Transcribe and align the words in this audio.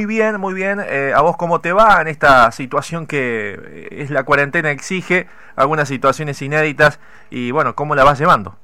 Muy 0.00 0.06
bien, 0.06 0.40
muy 0.40 0.54
bien. 0.54 0.78
Eh, 0.80 1.12
¿A 1.14 1.20
vos 1.20 1.36
cómo 1.36 1.60
te 1.60 1.74
va 1.74 2.00
en 2.00 2.08
esta 2.08 2.50
situación 2.52 3.06
que 3.06 3.50
eh, 3.52 3.88
es 3.90 4.10
la 4.10 4.24
cuarentena 4.24 4.70
exige, 4.70 5.26
algunas 5.56 5.88
situaciones 5.88 6.40
inéditas 6.40 6.98
y 7.28 7.50
bueno, 7.50 7.74
cómo 7.74 7.94
la 7.94 8.02
vas 8.02 8.18
llevando? 8.18 8.56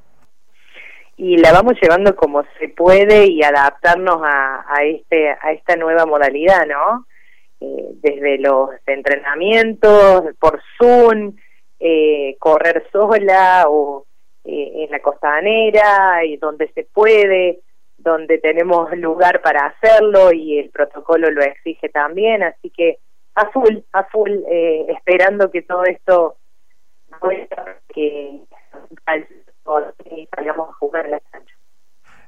Y 1.19 1.37
la 1.37 1.53
vamos 1.53 1.75
llevando 1.79 2.17
como 2.17 2.43
se 2.59 2.71
puede 2.71 3.27
y 3.27 3.43
adaptarnos 3.43 4.23
a, 4.25 4.65
a 4.67 4.83
este 4.85 5.29
a 5.29 5.53
esta 5.53 5.77
nueva 5.77 6.07
modalidad, 6.07 6.65
¿no? 6.67 7.05
Eh, 7.61 7.91
desde 8.01 8.39
los 8.39 8.71
entrenamientos 8.87 10.35
por 10.41 10.63
Zoom, 10.79 11.37
eh, 11.79 12.35
correr 12.39 12.83
sola 12.91 13.67
o 13.69 14.07
en 14.43 14.91
la 14.91 15.01
costanera 15.01 16.25
y 16.25 16.39
donde 16.39 16.73
se 16.73 16.85
puede, 16.85 17.61
donde 18.11 18.39
tenemos 18.39 18.97
lugar 18.97 19.43
para 19.43 19.67
hacerlo 19.67 20.33
y 20.33 20.59
el 20.59 20.71
protocolo 20.71 21.31
lo 21.31 21.43
exige 21.43 21.89
también, 21.89 22.43
así 22.43 22.71
que 22.71 22.99
a 23.35 23.51
full, 23.51 23.79
a 23.93 24.05
full, 24.05 24.31
eh, 24.49 24.87
esperando 24.89 25.51
que 25.51 25.63
todo 25.63 25.85
esto 25.85 26.37
que 27.93 28.41
salgamos 30.35 30.71
a 30.71 30.73
jugar 30.75 31.07
en 31.07 31.11
la 31.13 31.21
cancha. 31.21 31.55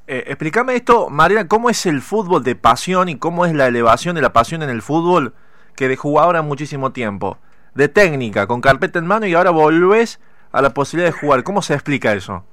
Eh, 0.07 0.25
explícame 0.27 0.75
esto, 0.75 1.11
Mariana, 1.11 1.47
¿cómo 1.47 1.71
es 1.71 1.87
el 1.87 2.01
fútbol 2.01 2.43
de 2.43 2.57
pasión 2.57 3.09
y 3.09 3.19
cómo 3.19 3.47
es 3.47 3.55
la 3.55 3.67
elevación 3.67 4.17
de 4.17 4.23
la 4.23 4.33
pasión 4.33 4.63
en 4.63 4.71
el 4.71 4.83
fútbol 4.83 5.35
que 5.77 5.89
de 5.89 5.97
jugadora 5.97 6.43
muchísimo 6.43 6.93
tiempo? 6.93 7.39
De 7.75 7.89
técnica, 7.89 8.47
con 8.47 8.61
carpeta 8.61 8.99
en 8.99 9.07
mano 9.07 9.27
y 9.27 9.35
ahora 9.35 9.51
volvés 9.51 10.21
a 10.51 10.63
la 10.63 10.71
posibilidad 10.71 11.13
de 11.13 11.19
jugar. 11.19 11.45
¿Cómo 11.45 11.63
se 11.63 11.75
explica 11.75 12.13
eso? 12.13 12.45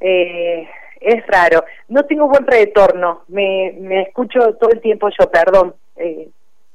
Eh, 0.00 0.68
es 1.00 1.26
raro. 1.26 1.64
No 1.88 2.04
tengo 2.04 2.28
buen 2.28 2.46
retorno. 2.46 3.22
Me, 3.28 3.74
me 3.80 4.02
escucho 4.02 4.54
todo 4.54 4.70
el 4.70 4.80
tiempo 4.80 5.08
yo, 5.18 5.30
perdón. 5.30 5.74
Eh, 5.96 6.28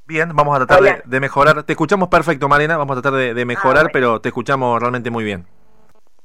Bien, 0.08 0.30
vamos 0.36 0.56
a 0.56 0.66
tratar 0.66 1.04
de, 1.04 1.20
mejorar. 1.20 1.64
Te 1.64 1.74
escuchamos 1.74 2.10
perfecto, 2.10 2.48
Marina. 2.48 2.78
Vamos 2.78 2.98
a 2.98 3.02
tratar 3.02 3.34
de, 3.34 3.46
mejorar, 3.46 3.86
ah, 3.88 3.90
pero 3.92 4.22
te 4.22 4.30
escuchamos 4.30 4.80
realmente 4.80 5.10
muy 5.10 5.24
bien. 5.24 5.46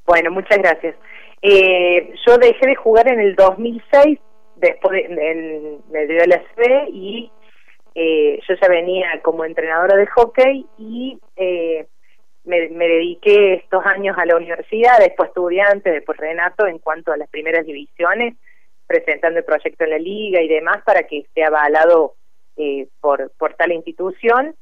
Bueno, 0.05 0.31
muchas 0.31 0.59
gracias. 0.59 0.97
Eh, 1.41 2.13
yo 2.27 2.37
dejé 2.37 2.67
de 2.67 2.75
jugar 2.75 3.09
en 3.09 3.21
el 3.21 3.35
2006, 3.37 4.19
después 4.57 4.93
de, 4.93 5.79
me 5.91 6.07
dio 6.07 6.27
la 6.27 6.43
C 6.55 6.89
y 6.93 7.33
eh, 7.95 8.39
yo 8.47 8.55
ya 8.61 8.69
venía 8.69 9.09
como 9.23 9.47
entrenadora 9.47 9.97
de 9.97 10.07
hockey 10.09 10.67
y 10.77 11.19
eh, 11.37 11.87
me, 12.51 12.69
me, 12.69 12.89
dediqué 12.89 13.55
estos 13.55 13.85
años 13.87 14.19
a 14.19 14.27
la 14.27 14.37
universidad, 14.37 14.99
después 14.99 15.29
estudiante, 15.29 15.91
después 15.91 16.19
Renato, 16.19 16.67
en 16.67 16.79
cuanto 16.79 17.13
a 17.13 17.17
las 17.17 17.31
primeras 17.31 17.65
divisiones, 17.65 18.35
presentando 18.87 19.39
el 19.39 19.45
proyecto 19.45 19.85
en 19.85 19.91
la 19.91 19.99
liga 19.99 20.43
y 20.43 20.49
demás 20.49 20.83
para 20.85 21.05
que 21.05 21.19
esté 21.19 21.45
avalado 21.45 22.15
eh, 22.57 22.89
por, 23.01 23.31
por 23.39 23.55
tal 23.55 23.73
institución. 23.73 24.55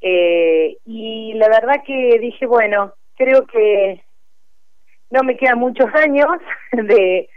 Eh, 0.00 0.76
y 0.84 1.34
la 1.34 1.48
verdad 1.48 1.82
que 1.86 2.18
dije, 2.18 2.46
bueno, 2.46 2.94
creo 3.16 3.46
que 3.46 4.02
no 5.10 5.22
me 5.22 5.36
quedan 5.36 5.58
muchos 5.58 5.86
años 5.94 6.28
de, 6.72 7.28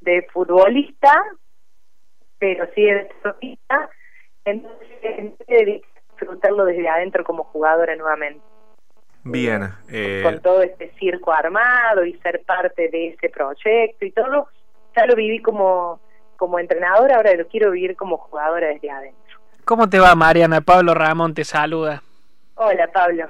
de 0.00 0.22
futbolista, 0.32 1.22
pero 2.38 2.66
sí 2.74 2.82
de 2.82 3.04
deportista, 3.04 3.90
entonces 4.44 5.82
disfrutarlo 6.22 6.64
desde 6.64 6.88
adentro 6.88 7.22
como 7.24 7.44
jugadora 7.44 7.94
nuevamente. 7.96 8.51
Bien. 9.24 9.72
Eh... 9.88 10.20
Con 10.22 10.40
todo 10.40 10.62
este 10.62 10.92
circo 10.98 11.32
armado 11.32 12.04
y 12.04 12.14
ser 12.18 12.42
parte 12.44 12.88
de 12.88 13.08
ese 13.08 13.28
proyecto 13.28 14.04
y 14.04 14.10
todo, 14.10 14.48
ya 14.96 15.06
lo 15.06 15.14
viví 15.14 15.40
como, 15.40 16.00
como 16.36 16.58
entrenadora, 16.58 17.16
ahora 17.16 17.34
lo 17.34 17.46
quiero 17.46 17.70
vivir 17.70 17.96
como 17.96 18.16
jugadora 18.16 18.68
desde 18.68 18.90
adentro. 18.90 19.38
¿Cómo 19.64 19.88
te 19.88 20.00
va, 20.00 20.14
Mariana? 20.14 20.60
Pablo 20.60 20.92
Ramón 20.94 21.34
te 21.34 21.44
saluda. 21.44 22.02
Hola, 22.56 22.90
Pablo. 22.92 23.28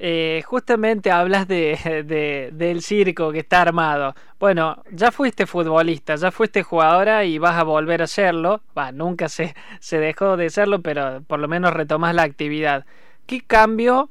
Eh, 0.00 0.42
justamente 0.46 1.10
hablas 1.10 1.48
de, 1.48 1.76
de, 2.06 2.50
del 2.52 2.82
circo 2.82 3.32
que 3.32 3.40
está 3.40 3.62
armado. 3.62 4.14
Bueno, 4.38 4.82
ya 4.92 5.10
fuiste 5.10 5.44
futbolista, 5.44 6.14
ya 6.14 6.30
fuiste 6.30 6.62
jugadora 6.62 7.24
y 7.24 7.38
vas 7.38 7.56
a 7.56 7.64
volver 7.64 8.02
a 8.02 8.06
serlo. 8.06 8.60
Va, 8.76 8.92
nunca 8.92 9.28
se, 9.28 9.54
se 9.80 9.98
dejó 9.98 10.36
de 10.36 10.50
serlo, 10.50 10.80
pero 10.80 11.20
por 11.26 11.40
lo 11.40 11.48
menos 11.48 11.74
retomas 11.74 12.14
la 12.14 12.22
actividad. 12.22 12.86
¿Qué 13.26 13.42
cambio 13.44 14.08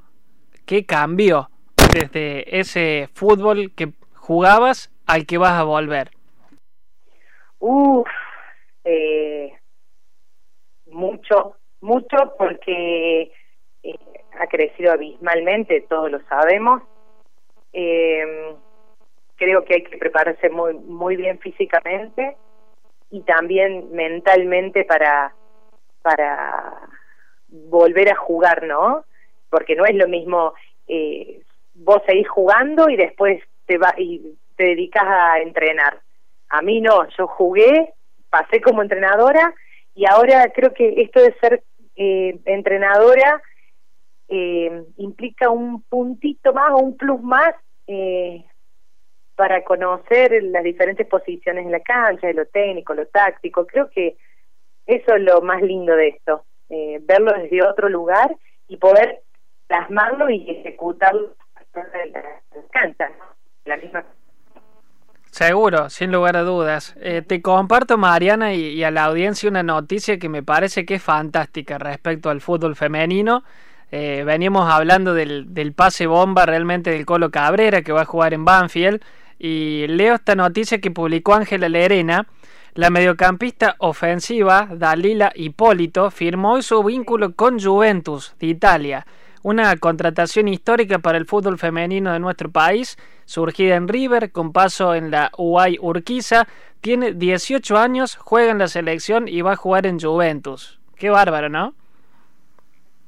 ¿Qué 0.68 0.86
cambió 0.86 1.50
desde 1.94 2.60
ese 2.60 3.08
fútbol 3.14 3.72
que 3.74 3.94
jugabas 4.14 4.92
al 5.08 5.26
que 5.26 5.38
vas 5.38 5.54
a 5.54 5.64
volver? 5.64 6.12
Uf, 7.60 8.06
eh, 8.84 9.54
mucho, 10.88 11.56
mucho 11.80 12.18
porque 12.38 13.32
eh, 13.82 14.00
ha 14.38 14.48
crecido 14.48 14.92
abismalmente, 14.92 15.86
todos 15.88 16.12
lo 16.12 16.20
sabemos. 16.26 16.84
Eh, 17.72 18.54
creo 19.38 19.64
que 19.64 19.76
hay 19.76 19.84
que 19.84 19.98
prepararse 19.98 20.50
muy, 20.50 20.74
muy 20.74 21.16
bien 21.16 21.40
físicamente 21.40 22.36
y 23.10 23.22
también 23.22 23.90
mentalmente 23.94 24.84
para, 24.84 25.34
para 26.02 26.90
volver 27.48 28.12
a 28.12 28.16
jugar, 28.18 28.64
¿no? 28.64 29.06
Porque 29.50 29.76
no 29.76 29.86
es 29.86 29.96
lo 29.96 30.08
mismo 30.08 30.54
eh, 30.88 31.42
vos 31.74 32.02
seguís 32.06 32.28
jugando 32.28 32.90
y 32.90 32.96
después 32.96 33.42
te 33.66 33.78
va 33.78 33.94
y 33.98 34.38
te 34.56 34.64
dedicas 34.66 35.04
a 35.06 35.40
entrenar. 35.40 36.00
A 36.50 36.62
mí 36.62 36.82
no, 36.82 37.08
yo 37.18 37.28
jugué, 37.28 37.94
pasé 38.30 38.62
como 38.62 38.82
entrenadora 38.82 39.54
y 39.94 40.06
ahora 40.06 40.52
creo 40.54 40.74
que 40.74 41.02
esto 41.02 41.22
de 41.22 41.34
ser 41.40 41.64
eh, 41.96 42.40
entrenadora 42.46 43.42
eh, 44.30 44.84
implica 44.98 45.50
un 45.50 45.82
puntito 45.84 46.54
más 46.54 46.72
o 46.72 46.78
un 46.78 46.98
plus 46.98 47.22
más 47.22 47.56
eh, 47.88 48.44
para 49.36 49.64
conocer 49.64 50.44
las 50.44 50.64
diferentes 50.64 51.08
posiciones 51.08 51.66
en 51.66 51.72
la 51.72 51.80
cancha, 51.80 52.28
de 52.28 52.34
lo 52.34 52.46
técnico, 52.48 52.94
lo 52.94 53.06
táctico. 53.08 53.66
Creo 53.68 53.90
que 53.90 54.18
eso 54.86 55.16
es 55.16 55.22
lo 55.22 55.42
más 55.42 55.62
lindo 55.62 55.96
de 55.96 56.10
esto, 56.10 56.44
eh, 56.70 57.00
verlo 57.02 57.34
desde 57.34 57.64
otro 57.64 57.88
lugar 57.90 58.36
y 58.68 58.78
poder 58.78 59.22
plasmarlo 59.68 60.30
y 60.30 60.50
ejecutarlo 60.50 61.36
cancha, 62.72 63.10
la 63.66 63.78
misma 63.78 64.04
Seguro, 65.30 65.90
sin 65.90 66.12
lugar 66.12 66.36
a 66.36 66.42
dudas. 66.42 66.96
Eh, 67.00 67.22
te 67.22 67.42
comparto, 67.44 67.98
Mariana, 67.98 68.54
y, 68.54 68.84
a 68.84 68.90
la 68.90 69.04
audiencia 69.04 69.50
una 69.50 69.62
noticia 69.62 70.18
que 70.18 70.30
me 70.30 70.42
parece 70.42 70.86
que 70.86 70.96
es 70.96 71.04
fantástica 71.04 71.78
respecto 71.78 72.32
al 72.32 72.42
fútbol 72.42 72.76
femenino. 72.76 73.44
Eh, 73.92 74.24
veníamos 74.26 74.68
hablando 74.68 75.14
del, 75.14 75.54
del, 75.54 75.74
pase 75.74 76.08
bomba 76.08 76.46
realmente 76.46 76.90
del 76.90 77.06
Colo 77.06 77.30
Cabrera 77.30 77.84
que 77.84 77.92
va 77.92 78.02
a 78.02 78.06
jugar 78.06 78.34
en 78.34 78.46
Banfield. 78.46 79.04
Y 79.38 79.86
leo 79.88 80.16
esta 80.16 80.34
noticia 80.34 80.80
que 80.80 80.90
publicó 80.90 81.36
Ángela 81.36 81.70
Lerena. 81.70 82.26
La 82.74 82.90
mediocampista 82.90 83.76
ofensiva 83.78 84.68
Dalila 84.72 85.32
Hipólito 85.36 86.10
firmó 86.10 86.60
su 86.64 86.84
vínculo 86.84 87.36
con 87.36 87.60
Juventus 87.60 88.36
de 88.40 88.48
Italia 88.48 89.06
una 89.44 89.76
contratación 89.78 90.48
histórica 90.48 91.00
para 91.00 91.18
el 91.18 91.26
fútbol 91.26 91.58
femenino 91.58 92.14
de 92.14 92.20
nuestro 92.20 92.50
país, 92.50 92.98
surgida 93.26 93.76
en 93.76 93.88
River, 93.88 94.32
con 94.32 94.52
paso 94.52 94.96
en 94.96 95.12
la 95.12 95.32
UAI 95.38 95.78
Urquiza, 95.80 96.48
tiene 96.82 97.14
18 97.14 97.78
años, 97.78 98.16
juega 98.16 98.52
en 98.52 98.60
la 98.60 98.68
selección 98.68 99.28
y 99.28 99.42
va 99.42 99.54
a 99.54 99.56
jugar 99.56 99.86
en 99.86 100.00
Juventus. 100.00 100.80
Qué 100.96 101.10
bárbaro, 101.10 101.50
¿no? 101.50 101.74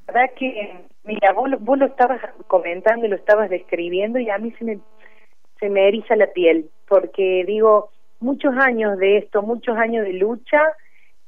La 0.07 0.13
verdad 0.13 0.35
que, 0.37 0.85
mira, 1.03 1.33
vos, 1.33 1.49
vos 1.59 1.77
lo 1.77 1.85
estabas 1.85 2.21
comentando 2.47 3.05
y 3.05 3.09
lo 3.09 3.15
estabas 3.15 3.49
describiendo 3.49 4.19
y 4.19 4.29
a 4.29 4.37
mí 4.37 4.51
se 4.57 4.65
me, 4.65 4.79
se 5.59 5.69
me 5.69 5.87
eriza 5.87 6.15
la 6.15 6.27
piel, 6.27 6.69
porque 6.87 7.43
digo, 7.45 7.91
muchos 8.19 8.55
años 8.57 8.97
de 8.97 9.17
esto, 9.17 9.41
muchos 9.41 9.77
años 9.77 10.05
de 10.05 10.13
lucha, 10.13 10.61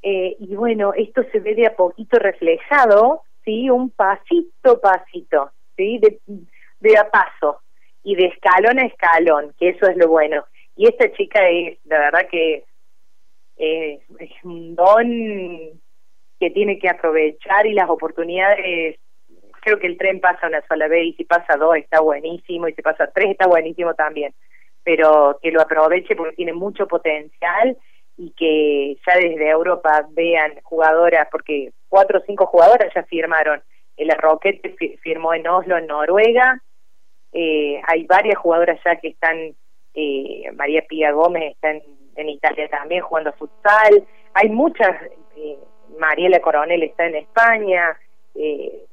eh, 0.02 0.36
y 0.38 0.56
bueno, 0.56 0.92
esto 0.94 1.22
se 1.30 1.38
ve 1.38 1.54
de 1.54 1.66
a 1.66 1.76
poquito 1.76 2.18
reflejado 2.18 3.22
¿sí? 3.44 3.70
Un 3.70 3.90
pasito 3.90 4.80
pasito, 4.80 5.50
¿sí? 5.76 5.98
De, 5.98 6.20
de 6.80 6.98
a 6.98 7.10
paso 7.10 7.60
y 8.02 8.16
de 8.16 8.26
escalón 8.26 8.78
a 8.78 8.86
escalón, 8.86 9.54
que 9.58 9.70
eso 9.70 9.86
es 9.86 9.96
lo 9.96 10.08
bueno. 10.08 10.44
Y 10.76 10.88
esta 10.88 11.10
chica 11.12 11.48
es, 11.48 11.78
la 11.84 11.98
verdad 11.98 12.28
que 12.30 12.64
es 13.56 14.44
un 14.44 14.74
don 14.74 15.80
que 16.40 16.50
tiene 16.50 16.78
que 16.78 16.88
aprovechar 16.88 17.66
y 17.66 17.74
las 17.74 17.88
oportunidades, 17.88 18.98
creo 19.60 19.78
que 19.78 19.86
el 19.86 19.96
tren 19.96 20.20
pasa 20.20 20.48
una 20.48 20.66
sola 20.66 20.88
vez 20.88 21.06
y 21.06 21.12
si 21.12 21.24
pasa 21.24 21.56
dos 21.56 21.76
está 21.76 22.00
buenísimo 22.00 22.66
y 22.66 22.74
si 22.74 22.82
pasa 22.82 23.10
tres 23.14 23.30
está 23.30 23.46
buenísimo 23.46 23.94
también, 23.94 24.34
pero 24.82 25.38
que 25.40 25.52
lo 25.52 25.60
aproveche 25.60 26.16
porque 26.16 26.34
tiene 26.34 26.52
mucho 26.52 26.88
potencial 26.88 27.76
y 28.22 28.30
que 28.36 28.96
ya 29.04 29.18
desde 29.18 29.50
Europa 29.50 30.06
vean 30.10 30.52
jugadoras, 30.62 31.26
porque 31.30 31.72
cuatro 31.88 32.20
o 32.20 32.22
cinco 32.24 32.46
jugadoras 32.46 32.92
ya 32.94 33.02
firmaron. 33.02 33.60
El 33.96 34.10
Roquete 34.16 34.76
firmó 35.02 35.34
en 35.34 35.48
Oslo, 35.48 35.76
en 35.76 35.88
Noruega. 35.88 36.62
Eh, 37.32 37.80
hay 37.84 38.04
varias 38.04 38.38
jugadoras 38.38 38.78
ya 38.84 38.94
que 38.96 39.08
están, 39.08 39.36
eh, 39.94 40.44
María 40.54 40.82
Pía 40.88 41.10
Gómez 41.10 41.54
está 41.54 41.70
en, 41.70 42.28
Italia 42.28 42.68
también 42.68 43.02
jugando 43.02 43.32
futsal. 43.32 44.06
Hay 44.34 44.48
muchas 44.50 45.02
eh, 45.36 45.58
Mariela 45.98 46.40
Coronel 46.40 46.84
está 46.84 47.06
en 47.06 47.16
España, 47.16 47.96
eh, 48.36 48.84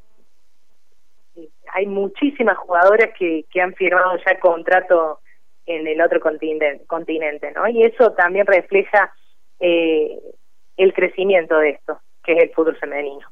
hay 1.72 1.86
muchísimas 1.86 2.58
jugadoras 2.58 3.12
que, 3.18 3.46
que 3.52 3.62
han 3.62 3.76
firmado 3.76 4.18
ya 4.26 4.40
contrato 4.40 5.20
en 5.68 5.86
el 5.86 6.02
otro 6.02 6.20
continente, 6.20 6.84
continente 6.88 7.52
¿no? 7.52 7.68
Y 7.68 7.84
eso 7.84 8.12
también 8.14 8.48
refleja 8.48 9.14
eh, 9.60 10.20
el 10.78 10.94
crecimiento 10.94 11.58
de 11.58 11.72
esto, 11.72 12.00
que 12.24 12.34
es 12.34 12.44
el 12.44 12.52
fútbol 12.52 12.78
femenino. 12.78 13.28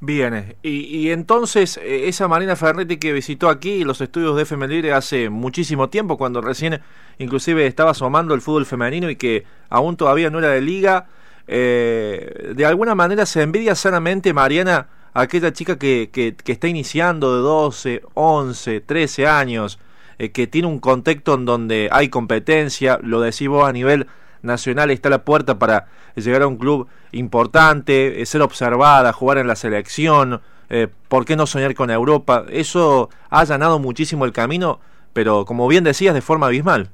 Bien, 0.00 0.56
y, 0.62 1.10
entonces 1.10 1.78
eh, 1.78 2.08
esa 2.08 2.28
Marina 2.28 2.54
Ferretti 2.54 2.98
que 2.98 3.14
visitó 3.14 3.48
aquí 3.48 3.82
los 3.82 4.00
estudios 4.02 4.36
de 4.36 4.42
FM 4.42 4.92
hace 4.92 5.30
muchísimo 5.30 5.88
tiempo, 5.88 6.18
cuando 6.18 6.42
recién 6.42 6.80
inclusive 7.18 7.66
estaba 7.66 7.92
asomando 7.92 8.34
el 8.34 8.42
fútbol 8.42 8.66
femenino 8.66 9.08
y 9.08 9.16
que 9.16 9.44
aún 9.70 9.96
todavía 9.96 10.28
no 10.28 10.38
era 10.38 10.48
de 10.48 10.60
liga, 10.60 11.06
eh, 11.46 12.52
de 12.54 12.66
alguna 12.66 12.94
manera 12.94 13.24
se 13.24 13.40
envidia 13.40 13.74
sanamente 13.74 14.34
Mariana 14.34 14.88
aquella 15.14 15.52
chica 15.52 15.78
que, 15.78 16.10
que, 16.12 16.34
está 16.52 16.68
iniciando 16.68 17.34
de 17.34 17.40
12, 17.40 18.02
11, 18.12 18.80
13 18.82 19.26
años, 19.26 19.78
que 20.18 20.46
tiene 20.46 20.68
un 20.68 20.78
contexto 20.78 21.34
en 21.34 21.46
donde 21.46 21.88
hay 21.90 22.10
competencia, 22.10 22.98
lo 23.02 23.20
decís 23.20 23.48
vos 23.48 23.66
a 23.66 23.72
nivel 23.72 24.06
nacional, 24.42 24.90
está 24.90 25.10
la 25.10 25.24
puerta 25.24 25.58
para 25.58 25.86
llegar 26.14 26.42
a 26.42 26.46
un 26.46 26.56
club 26.56 26.88
importante, 27.12 28.20
eh, 28.20 28.26
ser 28.26 28.42
observada, 28.42 29.12
jugar 29.12 29.38
en 29.38 29.48
la 29.48 29.56
selección, 29.56 30.40
eh, 30.70 30.88
¿por 31.08 31.24
qué 31.24 31.36
no 31.36 31.46
soñar 31.46 31.74
con 31.74 31.90
Europa? 31.90 32.44
Eso 32.50 33.10
ha 33.30 33.40
allanado 33.40 33.78
muchísimo 33.78 34.24
el 34.24 34.32
camino, 34.32 34.80
pero 35.12 35.44
como 35.44 35.68
bien 35.68 35.84
decías, 35.84 36.14
de 36.14 36.22
forma 36.22 36.46
abismal. 36.46 36.90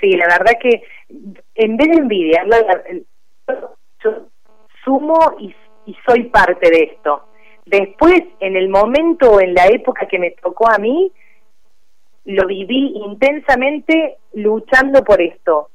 Sí, 0.00 0.12
la 0.16 0.26
verdad 0.26 0.52
que 0.60 0.82
en 1.54 1.76
vez 1.76 1.88
de 1.88 1.96
envidiarla, 1.96 2.58
yo 4.04 4.28
sumo 4.84 5.34
y 5.40 5.54
y 5.88 5.96
soy 6.06 6.24
parte 6.24 6.70
de 6.70 6.82
esto. 6.82 7.22
Después, 7.64 8.22
en 8.40 8.56
el 8.56 8.68
momento 8.68 9.30
o 9.32 9.40
en 9.40 9.54
la 9.54 9.68
época 9.68 10.06
que 10.06 10.18
me 10.18 10.32
tocó 10.32 10.70
a 10.70 10.76
mí, 10.76 11.10
lo 12.26 12.46
viví 12.46 12.92
intensamente 12.94 14.18
luchando 14.34 15.02
por 15.02 15.22
esto. 15.22 15.70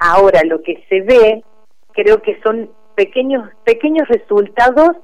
Ahora, 0.00 0.40
lo 0.44 0.62
que 0.62 0.82
se 0.88 1.02
ve, 1.02 1.44
creo 1.92 2.22
que 2.22 2.40
son 2.40 2.70
pequeños, 2.94 3.50
pequeños 3.64 4.08
resultados 4.08 4.96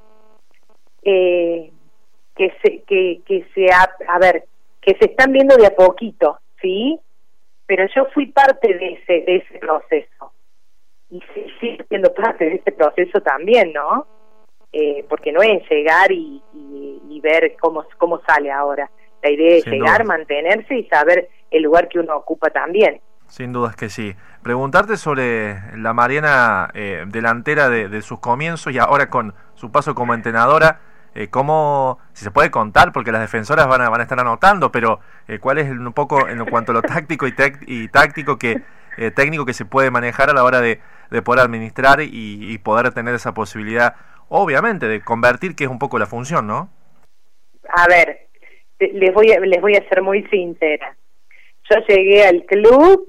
eh, 1.02 1.70
que 2.34 2.52
se, 2.62 2.82
que, 2.82 3.20
que 3.26 3.46
se, 3.54 3.66
a, 3.72 4.18
ver, 4.18 4.44
que 4.80 4.96
se 4.98 5.10
están 5.10 5.32
viendo 5.32 5.56
de 5.56 5.66
a 5.66 5.76
poquito, 5.76 6.38
¿sí? 6.62 6.98
Pero 7.66 7.84
yo 7.94 8.06
fui 8.14 8.26
parte 8.26 8.74
de 8.74 8.94
ese, 8.94 9.24
de 9.26 9.36
ese 9.36 9.58
proceso. 9.58 10.32
Y 11.10 11.22
sigo 11.60 11.84
siendo 11.88 12.12
parte 12.14 12.46
de 12.46 12.54
ese 12.56 12.72
proceso 12.72 13.20
también, 13.20 13.72
¿no? 13.74 14.06
Eh, 14.72 15.04
porque 15.08 15.30
no 15.30 15.42
es 15.42 15.62
llegar 15.70 16.10
y, 16.10 16.42
ver 17.22 17.56
cómo, 17.60 17.84
cómo 17.98 18.20
sale 18.26 18.52
ahora. 18.52 18.88
La 19.22 19.30
idea 19.30 19.56
es 19.56 19.66
llegar, 19.66 20.04
mantenerse 20.04 20.76
y 20.76 20.84
saber 20.84 21.28
el 21.50 21.64
lugar 21.64 21.88
que 21.88 21.98
uno 21.98 22.16
ocupa 22.16 22.50
también. 22.50 23.00
Sin 23.28 23.52
dudas 23.52 23.76
que 23.76 23.88
sí. 23.88 24.14
Preguntarte 24.42 24.96
sobre 24.96 25.60
la 25.76 25.92
Mariana 25.92 26.70
eh, 26.74 27.04
delantera 27.08 27.68
de, 27.68 28.02
sus 28.02 28.20
comienzos 28.20 28.72
y 28.72 28.78
ahora 28.78 29.10
con 29.10 29.34
su 29.54 29.72
paso 29.72 29.94
como 29.94 30.14
entrenadora, 30.14 30.80
eh, 31.14 31.28
cómo, 31.28 31.98
si 32.12 32.24
se 32.24 32.30
puede 32.30 32.50
contar, 32.50 32.92
porque 32.92 33.12
las 33.12 33.20
defensoras 33.20 33.66
van 33.66 33.82
a, 33.82 33.88
van 33.88 34.00
a 34.00 34.04
estar 34.04 34.20
anotando, 34.20 34.70
pero 34.70 35.00
eh, 35.28 35.38
cuál 35.38 35.58
es 35.58 35.70
un 35.70 35.92
poco 35.92 36.28
en 36.28 36.44
cuanto 36.46 36.72
a 36.72 36.74
lo 36.74 36.82
táctico 36.82 37.26
y, 37.26 37.34
y 37.66 37.88
táctico 37.88 38.38
que 38.38 38.62
técnico 39.14 39.44
que 39.44 39.52
se 39.52 39.66
puede 39.66 39.90
manejar 39.90 40.30
a 40.30 40.32
la 40.32 40.42
hora 40.42 40.62
de, 40.62 40.80
poder 41.22 41.44
administrar 41.44 41.98
y 42.00 42.56
poder 42.58 42.94
tener 42.94 43.14
esa 43.14 43.34
posibilidad 43.34 43.94
obviamente, 44.28 44.86
de 44.86 45.00
convertir, 45.00 45.54
que 45.54 45.64
es 45.64 45.70
un 45.70 45.78
poco 45.78 45.98
la 45.98 46.06
función, 46.06 46.46
¿no? 46.46 46.70
A 47.68 47.86
ver, 47.88 48.28
les 48.78 49.12
voy 49.12 49.32
a, 49.32 49.40
les 49.40 49.60
voy 49.60 49.74
a 49.74 49.88
ser 49.88 50.02
muy 50.02 50.22
sincera. 50.28 50.96
Yo 51.70 51.78
llegué 51.88 52.24
al 52.24 52.44
club, 52.44 53.08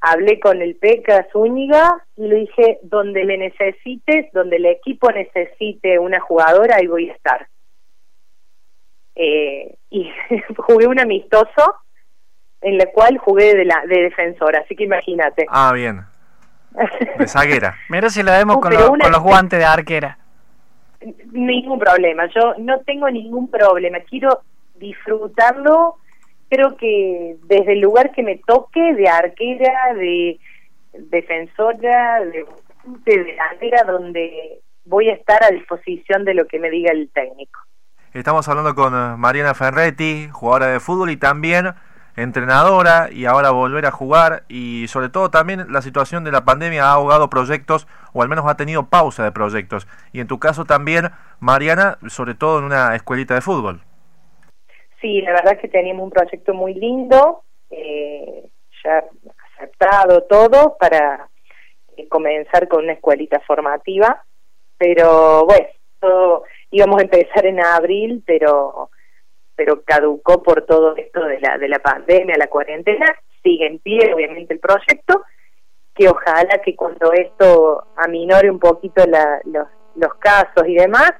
hablé 0.00 0.38
con 0.40 0.62
el 0.62 0.76
Peca 0.76 1.26
Zúñiga 1.32 2.04
y 2.16 2.28
le 2.28 2.36
dije, 2.36 2.78
donde 2.82 3.24
le 3.24 3.38
necesites, 3.38 4.32
donde 4.32 4.56
el 4.56 4.66
equipo 4.66 5.10
necesite 5.10 5.98
una 5.98 6.20
jugadora, 6.20 6.76
ahí 6.76 6.86
voy 6.86 7.10
a 7.10 7.12
estar. 7.12 7.48
Eh, 9.14 9.76
y 9.90 10.10
jugué 10.56 10.86
un 10.86 11.00
amistoso 11.00 11.76
en 12.60 12.78
la 12.78 12.86
cual 12.86 13.18
jugué 13.18 13.54
de, 13.54 13.64
la, 13.64 13.82
de 13.86 14.02
defensora, 14.02 14.60
así 14.60 14.76
que 14.76 14.84
imagínate. 14.84 15.46
Ah, 15.48 15.72
bien. 15.72 16.02
De 17.18 17.26
zaguera. 17.26 17.76
Mira 17.88 18.10
si 18.10 18.22
la 18.22 18.38
vemos 18.38 18.58
con, 18.58 18.72
los 18.72 19.22
guantes 19.22 19.58
de 19.58 19.64
arquera. 19.64 20.18
Ningún 21.32 21.78
problema. 21.78 22.26
Yo 22.26 22.54
no 22.58 22.80
tengo 22.80 23.08
ningún 23.10 23.48
problema. 23.50 23.98
Quiero 24.00 24.42
disfrutarlo. 24.76 25.96
Creo 26.50 26.76
que 26.76 27.36
desde 27.44 27.74
el 27.74 27.80
lugar 27.80 28.12
que 28.12 28.22
me 28.22 28.36
toque, 28.46 28.94
de 28.94 29.08
arquera, 29.08 29.94
de 29.94 30.38
defensora, 30.92 32.24
de, 32.24 32.46
de 33.04 33.24
delantera, 33.24 33.84
donde 33.84 34.60
voy 34.84 35.10
a 35.10 35.14
estar 35.14 35.42
a 35.44 35.50
disposición 35.50 36.24
de 36.24 36.34
lo 36.34 36.46
que 36.46 36.58
me 36.58 36.70
diga 36.70 36.92
el 36.92 37.10
técnico. 37.10 37.60
Estamos 38.14 38.48
hablando 38.48 38.74
con 38.74 38.94
eh, 38.94 39.16
Mariana 39.16 39.54
Ferretti, 39.54 40.28
jugadora 40.32 40.68
de 40.68 40.80
fútbol 40.80 41.10
y 41.10 41.18
también 41.18 41.74
entrenadora 42.16 43.10
y 43.12 43.26
ahora 43.26 43.50
volver 43.50 43.86
a 43.86 43.90
jugar 43.90 44.44
y 44.48 44.86
sobre 44.88 45.08
todo 45.08 45.30
también 45.30 45.66
la 45.70 45.82
situación 45.82 46.24
de 46.24 46.32
la 46.32 46.44
pandemia 46.44 46.86
ha 46.86 46.92
ahogado 46.94 47.30
proyectos 47.30 47.86
o 48.12 48.22
al 48.22 48.28
menos 48.28 48.44
ha 48.48 48.56
tenido 48.56 48.86
pausa 48.86 49.22
de 49.22 49.30
proyectos 49.30 49.86
y 50.12 50.18
en 50.18 50.26
tu 50.26 50.40
caso 50.40 50.64
también 50.64 51.12
Mariana 51.38 51.98
sobre 52.08 52.34
todo 52.34 52.58
en 52.58 52.64
una 52.64 52.96
escuelita 52.96 53.34
de 53.34 53.40
fútbol 53.40 53.82
sí 55.00 55.20
la 55.22 55.32
verdad 55.32 55.54
es 55.54 55.60
que 55.60 55.68
teníamos 55.68 56.04
un 56.04 56.10
proyecto 56.10 56.54
muy 56.54 56.74
lindo 56.74 57.44
eh, 57.70 58.48
ya 58.84 59.04
aceptado 59.56 60.22
todo 60.24 60.76
para 60.78 61.28
eh, 61.96 62.08
comenzar 62.08 62.68
con 62.68 62.84
una 62.84 62.94
escuelita 62.94 63.40
formativa 63.40 64.24
pero 64.76 65.44
bueno 65.44 65.68
todo, 66.00 66.44
íbamos 66.70 67.00
a 67.00 67.04
empezar 67.04 67.46
en 67.46 67.60
abril 67.60 68.22
pero 68.26 68.90
pero 69.58 69.82
caducó 69.82 70.40
por 70.40 70.62
todo 70.66 70.94
esto 70.94 71.24
de 71.24 71.40
la, 71.40 71.58
de 71.58 71.68
la 71.68 71.80
pandemia, 71.80 72.36
la 72.38 72.46
cuarentena, 72.46 73.06
sigue 73.42 73.66
en 73.66 73.80
pie 73.80 74.14
obviamente 74.14 74.54
el 74.54 74.60
proyecto, 74.60 75.24
que 75.96 76.08
ojalá 76.08 76.62
que 76.64 76.76
cuando 76.76 77.12
esto 77.12 77.88
aminore 77.96 78.52
un 78.52 78.60
poquito 78.60 79.04
la, 79.04 79.40
los, 79.46 79.66
los 79.96 80.14
casos 80.20 80.62
y 80.64 80.76
demás, 80.76 81.10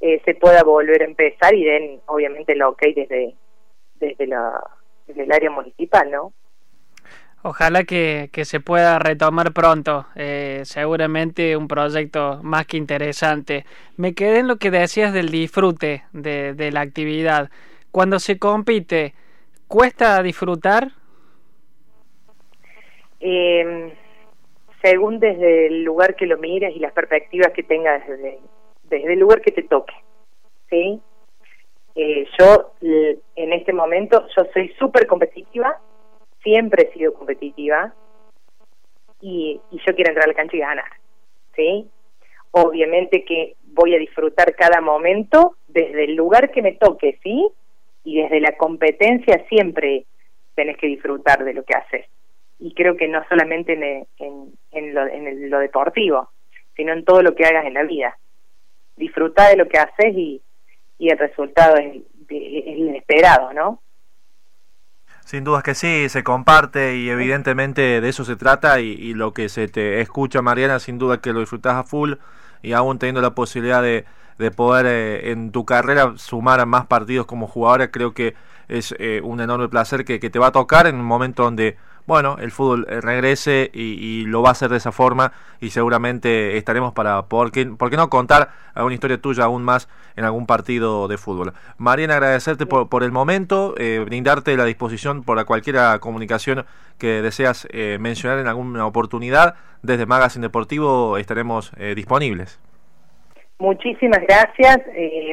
eh, 0.00 0.20
se 0.24 0.34
pueda 0.34 0.62
volver 0.62 1.02
a 1.02 1.04
empezar 1.04 1.54
y 1.54 1.64
den 1.64 2.00
obviamente 2.06 2.52
el 2.52 2.62
ok 2.62 2.82
desde, 2.94 3.34
desde, 3.96 4.26
la, 4.26 4.52
desde 5.06 5.24
el 5.24 5.32
área 5.32 5.50
municipal, 5.50 6.10
¿no? 6.10 6.32
Ojalá 7.42 7.84
que, 7.84 8.28
que 8.32 8.44
se 8.44 8.60
pueda 8.60 8.98
retomar 8.98 9.52
pronto, 9.54 10.06
eh, 10.14 10.60
seguramente 10.64 11.56
un 11.56 11.68
proyecto 11.68 12.40
más 12.42 12.66
que 12.66 12.76
interesante. 12.76 13.64
Me 13.96 14.14
quedé 14.14 14.40
en 14.40 14.48
lo 14.48 14.56
que 14.56 14.70
decías 14.70 15.14
del 15.14 15.30
disfrute 15.30 16.04
de, 16.12 16.52
de 16.52 16.70
la 16.70 16.82
actividad. 16.82 17.50
Cuando 17.92 18.18
se 18.18 18.38
compite, 18.38 19.14
¿cuesta 19.68 20.22
disfrutar? 20.22 20.92
Eh, 23.20 23.94
según 24.82 25.18
desde 25.18 25.68
el 25.68 25.84
lugar 25.84 26.16
que 26.16 26.26
lo 26.26 26.36
mires 26.36 26.74
y 26.76 26.78
las 26.78 26.92
perspectivas 26.92 27.52
que 27.52 27.62
tengas 27.62 28.06
desde, 28.06 28.38
desde 28.90 29.12
el 29.14 29.20
lugar 29.20 29.40
que 29.40 29.52
te 29.52 29.62
toque. 29.62 29.94
¿sí? 30.68 31.00
Eh, 31.94 32.26
yo 32.38 32.72
en 32.82 33.52
este 33.52 33.72
momento, 33.72 34.26
yo 34.36 34.44
soy 34.52 34.68
súper 34.78 35.06
competitiva, 35.06 35.80
siempre 36.42 36.88
he 36.88 36.92
sido 36.92 37.14
competitiva 37.14 37.94
y, 39.20 39.60
yo 39.70 39.94
quiero 39.94 40.10
entrar 40.10 40.24
a 40.24 40.28
la 40.28 40.34
cancha 40.34 40.56
y 40.56 40.60
ganar. 40.60 40.90
¿sí? 41.54 41.88
Obviamente 42.50 43.24
que 43.24 43.54
voy 43.62 43.94
a 43.94 43.98
disfrutar 43.98 44.54
cada 44.56 44.80
momento 44.80 45.56
desde 45.68 46.04
el 46.04 46.16
lugar 46.16 46.50
que 46.50 46.62
me 46.62 46.72
toque, 46.72 47.18
¿sí? 47.22 47.48
Y 48.02 48.20
desde 48.20 48.40
la 48.40 48.56
competencia 48.56 49.44
siempre 49.48 50.06
tenés 50.56 50.76
que 50.78 50.88
disfrutar 50.88 51.44
de 51.44 51.54
lo 51.54 51.62
que 51.62 51.74
haces. 51.74 52.06
Y 52.58 52.74
creo 52.74 52.96
que 52.96 53.06
no 53.06 53.22
solamente 53.28 53.74
en, 53.74 54.52
en, 54.72 54.94
lo, 54.94 55.06
en 55.06 55.48
lo 55.48 55.60
deportivo, 55.60 56.30
sino 56.74 56.92
en 56.92 57.04
todo 57.04 57.22
lo 57.22 57.36
que 57.36 57.44
hagas 57.44 57.66
en 57.66 57.74
la 57.74 57.84
vida. 57.84 58.18
Disfrutar 59.00 59.50
de 59.50 59.56
lo 59.56 59.68
que 59.68 59.78
haces 59.78 60.14
y, 60.14 60.42
y 60.98 61.10
el 61.10 61.18
resultado 61.18 61.76
es, 61.76 61.96
es 62.28 62.78
inesperado, 62.78 63.52
¿no? 63.52 63.82
Sin 65.24 65.44
dudas 65.44 65.62
que 65.62 65.74
sí, 65.74 66.08
se 66.08 66.24
comparte 66.24 66.96
y 66.96 67.08
evidentemente 67.08 68.00
de 68.00 68.08
eso 68.08 68.24
se 68.24 68.34
trata 68.34 68.80
y, 68.80 69.14
lo 69.14 69.32
que 69.32 69.48
se 69.48 69.68
te 69.68 70.00
escucha, 70.00 70.42
Mariana, 70.42 70.80
sin 70.80 70.98
duda 70.98 71.20
que 71.20 71.32
lo 71.32 71.38
disfrutas 71.38 71.74
a 71.74 71.84
full 71.84 72.14
y 72.62 72.72
aún 72.72 72.98
teniendo 72.98 73.20
la 73.20 73.34
posibilidad 73.34 73.80
de, 73.80 74.06
de 74.38 74.50
poder 74.50 74.86
eh, 74.86 75.30
en 75.30 75.52
tu 75.52 75.64
carrera 75.64 76.14
sumar 76.16 76.58
a 76.58 76.66
más 76.66 76.86
partidos 76.86 77.26
como 77.26 77.46
jugadora, 77.46 77.92
creo 77.92 78.12
que 78.12 78.34
es 78.66 78.92
eh, 78.98 79.20
un 79.22 79.40
enorme 79.40 79.68
placer 79.68 80.04
que, 80.04 80.18
que, 80.18 80.30
te 80.30 80.40
va 80.40 80.48
a 80.48 80.52
tocar 80.52 80.88
en 80.88 80.96
un 80.96 81.04
momento 81.04 81.44
donde 81.44 81.76
bueno, 82.10 82.38
el 82.40 82.50
fútbol 82.50 82.86
eh, 82.90 83.00
regrese 83.00 83.70
y, 83.72 84.24
lo 84.26 84.42
va 84.42 84.48
a 84.48 84.52
hacer 84.52 84.68
de 84.68 84.78
esa 84.78 84.90
forma 84.90 85.30
y 85.60 85.70
seguramente 85.70 86.56
estaremos 86.56 86.92
para, 86.92 87.26
¿por 87.26 87.52
qué, 87.52 87.66
por 87.66 87.92
no 87.92 88.10
contar 88.10 88.48
alguna 88.74 88.94
historia 88.94 89.18
tuya 89.18 89.44
aún 89.44 89.62
más 89.62 89.88
en 90.16 90.24
algún 90.24 90.44
partido 90.44 91.06
de 91.06 91.18
fútbol? 91.18 91.52
Mariana, 91.78 92.14
agradecerte 92.14 92.66
por, 92.66 92.88
por 92.88 93.04
el 93.04 93.12
momento, 93.12 93.76
eh, 93.78 94.02
brindarte 94.04 94.56
la 94.56 94.64
disposición 94.64 95.22
por 95.22 95.44
cualquier 95.44 95.76
comunicación 96.00 96.66
que 96.98 97.22
deseas 97.22 97.68
eh, 97.70 97.98
mencionar 98.00 98.40
en 98.40 98.48
alguna 98.48 98.86
oportunidad. 98.88 99.54
Desde 99.84 100.04
Magazine 100.04 100.48
Deportivo 100.48 101.16
estaremos 101.16 101.72
disponibles. 101.94 102.58
Muchísimas 103.60 104.20
gracias. 104.22 104.80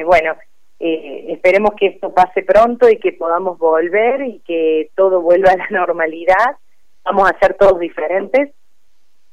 bueno, 0.06 0.36
esperemos 0.78 1.72
que 1.76 1.88
esto 1.88 2.14
pase 2.14 2.44
pronto 2.44 2.88
y 2.88 2.98
que 2.98 3.12
podamos 3.12 3.58
volver 3.58 4.20
y 4.22 4.38
que 4.46 4.90
todo 4.94 5.20
vuelva 5.20 5.50
a 5.50 5.56
la 5.56 5.66
normalidad 5.70 6.56
vamos 7.08 7.30
a 7.30 7.38
ser 7.38 7.54
todos 7.54 7.78
diferentes, 7.78 8.50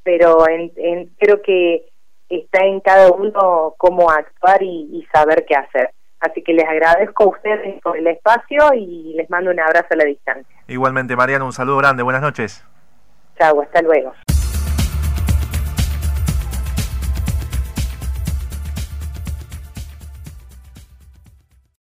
pero 0.02 0.48
en, 0.48 0.70
creo 1.18 1.42
que 1.42 1.86
está 2.28 2.64
en 2.64 2.80
cada 2.80 3.10
uno 3.10 3.74
cómo 3.76 4.10
actuar 4.10 4.62
y, 4.62 5.06
saber 5.12 5.44
qué 5.46 5.54
hacer. 5.54 5.90
Así 6.20 6.42
que 6.42 6.54
les 6.54 6.66
agradezco 6.66 7.24
a 7.24 7.28
ustedes 7.28 7.80
por 7.82 7.96
el 7.96 8.06
espacio 8.06 8.72
y 8.74 9.14
les 9.16 9.28
mando 9.28 9.50
un 9.50 9.60
abrazo 9.60 9.88
a 9.90 9.96
la 9.96 10.04
distancia. 10.04 10.56
Igualmente, 10.66 11.14
Mariana, 11.14 11.44
un 11.44 11.52
saludo 11.52 11.76
grande. 11.76 12.02
Buenas 12.02 12.22
noches. 12.22 12.64
Chao, 13.38 13.60
hasta 13.60 13.82
luego. 13.82 14.12